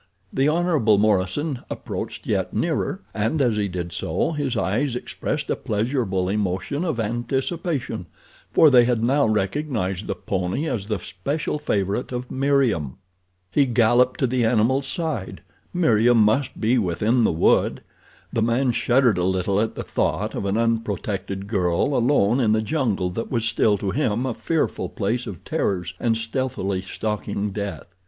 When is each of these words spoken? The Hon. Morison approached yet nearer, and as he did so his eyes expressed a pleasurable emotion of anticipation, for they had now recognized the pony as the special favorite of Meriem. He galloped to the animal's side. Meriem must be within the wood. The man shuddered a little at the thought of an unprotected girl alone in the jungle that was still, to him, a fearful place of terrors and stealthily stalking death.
The 0.33 0.49
Hon. 0.49 0.83
Morison 0.99 1.59
approached 1.69 2.25
yet 2.25 2.55
nearer, 2.55 3.01
and 3.13 3.39
as 3.39 3.55
he 3.55 3.67
did 3.67 3.91
so 3.93 4.31
his 4.31 4.57
eyes 4.57 4.95
expressed 4.95 5.51
a 5.51 5.55
pleasurable 5.55 6.27
emotion 6.27 6.83
of 6.83 6.99
anticipation, 6.99 8.07
for 8.51 8.71
they 8.71 8.85
had 8.85 9.03
now 9.03 9.27
recognized 9.27 10.07
the 10.07 10.15
pony 10.15 10.67
as 10.67 10.87
the 10.87 10.97
special 10.97 11.59
favorite 11.59 12.11
of 12.11 12.31
Meriem. 12.31 12.97
He 13.51 13.67
galloped 13.67 14.19
to 14.21 14.25
the 14.25 14.43
animal's 14.43 14.87
side. 14.87 15.41
Meriem 15.71 16.17
must 16.17 16.59
be 16.59 16.79
within 16.79 17.23
the 17.23 17.31
wood. 17.31 17.83
The 18.33 18.41
man 18.41 18.71
shuddered 18.71 19.19
a 19.19 19.23
little 19.23 19.61
at 19.61 19.75
the 19.75 19.83
thought 19.83 20.33
of 20.33 20.45
an 20.45 20.57
unprotected 20.57 21.45
girl 21.45 21.95
alone 21.95 22.39
in 22.39 22.53
the 22.53 22.63
jungle 22.63 23.11
that 23.11 23.29
was 23.29 23.45
still, 23.45 23.77
to 23.77 23.91
him, 23.91 24.25
a 24.25 24.33
fearful 24.33 24.89
place 24.89 25.27
of 25.27 25.43
terrors 25.43 25.93
and 25.99 26.17
stealthily 26.17 26.81
stalking 26.81 27.51
death. 27.51 27.85